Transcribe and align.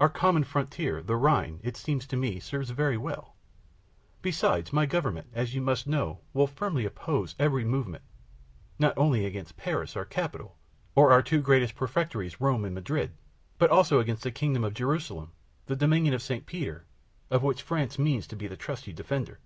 Our 0.00 0.08
common 0.08 0.42
frontier, 0.42 1.00
the 1.00 1.14
Rhine, 1.14 1.60
it 1.62 1.76
seems 1.76 2.04
to 2.08 2.16
me, 2.16 2.40
serves 2.40 2.70
very 2.70 2.96
well. 2.96 3.36
Besides, 4.20 4.72
my 4.72 4.84
government, 4.84 5.28
as 5.32 5.54
you 5.54 5.62
must 5.62 5.86
know, 5.86 6.18
will 6.32 6.48
firmly 6.48 6.84
oppose 6.84 7.36
every 7.38 7.64
movement, 7.64 8.02
not 8.80 8.98
only 8.98 9.24
against 9.24 9.56
Paris, 9.56 9.94
our 9.96 10.04
capital, 10.04 10.58
or 10.96 11.12
our 11.12 11.22
two 11.22 11.40
great 11.40 11.72
prefectures, 11.76 12.40
Rome 12.40 12.64
and 12.64 12.74
Madrid, 12.74 13.12
but 13.58 13.70
also 13.70 14.00
against 14.00 14.24
the 14.24 14.32
kingdom 14.32 14.64
of 14.64 14.74
Jerusalem, 14.74 15.30
the 15.66 15.76
dominion 15.76 16.14
of 16.14 16.22
Saint 16.22 16.46
Peter, 16.46 16.84
of 17.30 17.44
which 17.44 17.62
France 17.62 17.96
means 17.96 18.26
to 18.26 18.34
be 18.34 18.48
the 18.48 18.56
trusty 18.56 18.92
defender." 18.92 19.38